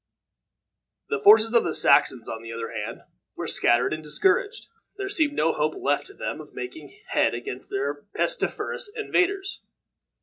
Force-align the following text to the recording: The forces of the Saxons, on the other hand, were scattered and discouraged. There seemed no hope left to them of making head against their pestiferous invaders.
The 1.09 1.19
forces 1.19 1.53
of 1.53 1.63
the 1.63 1.75
Saxons, 1.75 2.27
on 2.27 2.41
the 2.41 2.51
other 2.51 2.71
hand, 2.71 3.01
were 3.35 3.45
scattered 3.45 3.93
and 3.93 4.01
discouraged. 4.01 4.67
There 4.97 5.09
seemed 5.09 5.33
no 5.33 5.53
hope 5.53 5.75
left 5.77 6.07
to 6.07 6.15
them 6.15 6.41
of 6.41 6.55
making 6.55 6.97
head 7.09 7.35
against 7.35 7.69
their 7.69 8.05
pestiferous 8.17 8.89
invaders. 8.95 9.61